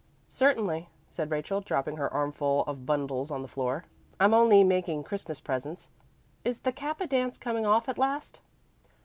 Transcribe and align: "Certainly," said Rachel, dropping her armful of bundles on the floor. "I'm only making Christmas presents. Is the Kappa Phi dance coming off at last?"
"Certainly," 0.29 0.89
said 1.05 1.29
Rachel, 1.29 1.61
dropping 1.61 1.97
her 1.97 2.11
armful 2.11 2.63
of 2.65 2.87
bundles 2.87 3.29
on 3.29 3.43
the 3.43 3.47
floor. 3.47 3.85
"I'm 4.19 4.33
only 4.33 4.63
making 4.63 5.03
Christmas 5.03 5.39
presents. 5.39 5.89
Is 6.43 6.57
the 6.57 6.71
Kappa 6.71 7.03
Phi 7.03 7.05
dance 7.05 7.37
coming 7.37 7.67
off 7.67 7.87
at 7.87 7.99
last?" 7.99 8.39